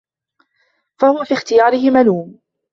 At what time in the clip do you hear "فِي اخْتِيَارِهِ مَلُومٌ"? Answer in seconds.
1.23-2.39